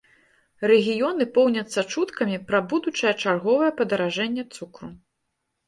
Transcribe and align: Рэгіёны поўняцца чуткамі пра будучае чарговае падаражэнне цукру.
Рэгіёны 0.69 1.27
поўняцца 1.35 1.79
чуткамі 1.93 2.41
пра 2.49 2.63
будучае 2.73 3.13
чарговае 3.23 3.71
падаражэнне 3.85 4.51
цукру. 4.59 4.93